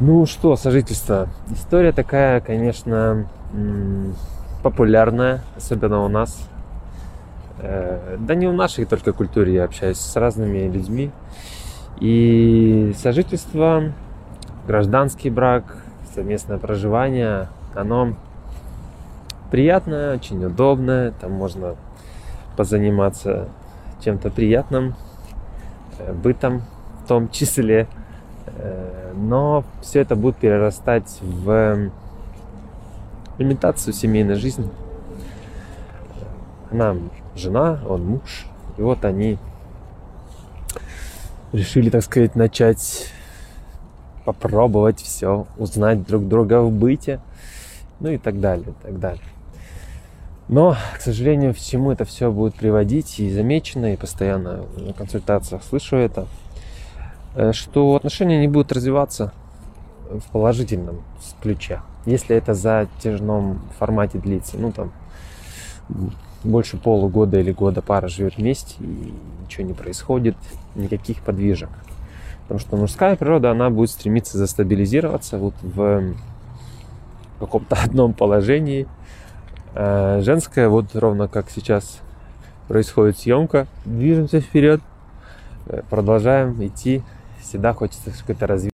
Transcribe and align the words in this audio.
Ну 0.00 0.26
что, 0.26 0.54
сожительство. 0.54 1.28
История 1.50 1.90
такая, 1.90 2.40
конечно, 2.40 3.26
популярная, 4.62 5.40
особенно 5.56 6.04
у 6.04 6.08
нас. 6.08 6.38
Э, 7.58 8.16
да 8.20 8.36
не 8.36 8.46
в 8.46 8.52
нашей 8.52 8.84
только 8.84 9.12
культуре, 9.12 9.54
я 9.54 9.64
общаюсь 9.64 9.98
с 9.98 10.14
разными 10.14 10.68
людьми. 10.68 11.10
И 11.98 12.94
сожительство, 12.96 13.92
гражданский 14.68 15.30
брак, 15.30 15.78
совместное 16.14 16.58
проживание, 16.58 17.48
оно 17.74 18.14
приятное, 19.50 20.14
очень 20.14 20.44
удобное, 20.44 21.10
там 21.20 21.32
можно 21.32 21.74
позаниматься 22.56 23.48
чем-то 24.04 24.30
приятным, 24.30 24.94
э, 25.98 26.12
бытом 26.12 26.62
в 27.02 27.08
том 27.08 27.28
числе. 27.30 27.88
Но 29.20 29.64
все 29.82 30.00
это 30.00 30.14
будет 30.14 30.36
перерастать 30.36 31.18
в 31.20 31.90
имитацию 33.36 33.92
семейной 33.92 34.36
жизни. 34.36 34.68
Она 36.70 36.96
жена, 37.34 37.80
он 37.88 38.06
муж. 38.06 38.46
И 38.76 38.82
вот 38.82 39.04
они 39.04 39.38
решили, 41.52 41.90
так 41.90 42.04
сказать, 42.04 42.36
начать 42.36 43.12
попробовать 44.24 45.00
все, 45.00 45.46
узнать 45.56 46.06
друг 46.06 46.28
друга 46.28 46.60
в 46.60 46.70
быте, 46.70 47.20
ну 47.98 48.10
и 48.10 48.18
так 48.18 48.40
далее, 48.40 48.68
и 48.68 48.82
так 48.84 49.00
далее. 49.00 49.24
Но, 50.48 50.76
к 50.96 51.00
сожалению, 51.00 51.54
к 51.54 51.58
чему 51.58 51.90
это 51.90 52.04
все 52.04 52.30
будет 52.30 52.54
приводить, 52.54 53.18
и 53.18 53.32
замечено, 53.32 53.92
и 53.92 53.96
постоянно 53.96 54.64
на 54.76 54.92
консультациях 54.92 55.62
слышу 55.62 55.96
это, 55.96 56.26
что 57.52 57.94
отношения 57.94 58.40
не 58.40 58.48
будут 58.48 58.72
развиваться 58.72 59.32
в 60.10 60.30
положительном 60.30 61.02
ключе, 61.40 61.82
если 62.06 62.36
это 62.36 62.54
за 62.54 62.88
затяжном 62.96 63.60
формате 63.78 64.18
длится. 64.18 64.56
Ну, 64.58 64.72
там, 64.72 64.92
больше 66.44 66.76
полугода 66.76 67.38
или 67.38 67.52
года 67.52 67.82
пара 67.82 68.08
живет 68.08 68.36
вместе, 68.36 68.76
и 68.80 69.14
ничего 69.44 69.66
не 69.66 69.74
происходит, 69.74 70.36
никаких 70.74 71.20
подвижек. 71.22 71.70
Потому 72.42 72.60
что 72.60 72.76
мужская 72.76 73.16
природа, 73.16 73.50
она 73.50 73.68
будет 73.70 73.90
стремиться 73.90 74.38
застабилизироваться 74.38 75.38
вот 75.38 75.54
в 75.62 76.14
каком-то 77.38 77.76
одном 77.84 78.14
положении. 78.14 78.86
А 79.74 80.20
женская, 80.22 80.68
вот 80.68 80.94
ровно 80.94 81.28
как 81.28 81.50
сейчас 81.50 82.00
происходит 82.68 83.18
съемка, 83.18 83.66
движемся 83.84 84.40
вперед, 84.40 84.80
продолжаем 85.90 86.64
идти, 86.64 87.02
всегда 87.40 87.72
хочется 87.74 88.10
какое-то 88.10 88.46
развитие. 88.46 88.66